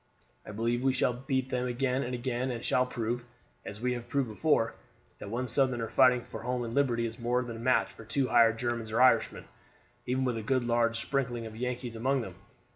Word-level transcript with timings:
I 0.47 0.51
believe 0.51 0.81
we 0.81 0.93
shall 0.93 1.13
beat 1.13 1.49
them 1.49 1.67
again 1.67 2.01
and 2.01 2.15
again, 2.15 2.49
and 2.49 2.65
shall 2.65 2.87
prove, 2.87 3.23
as 3.63 3.79
we 3.79 3.93
have 3.93 4.09
proved 4.09 4.29
before, 4.29 4.73
that 5.19 5.29
one 5.29 5.47
Southerner 5.47 5.87
fighting 5.89 6.23
for 6.23 6.41
home 6.41 6.63
and 6.63 6.73
liberty 6.73 7.05
is 7.05 7.19
more 7.19 7.43
than 7.43 7.57
a 7.57 7.59
match 7.59 7.91
for 7.93 8.03
two 8.03 8.27
hired 8.27 8.57
Germans 8.57 8.91
or 8.91 8.99
Irishmen, 8.99 9.45
even 10.07 10.25
with 10.25 10.37
a 10.37 10.41
good 10.41 10.63
large 10.63 10.99
sprinkling 10.99 11.45
of 11.45 11.55
Yankees 11.55 11.95
among 11.95 12.21
them. 12.21 12.33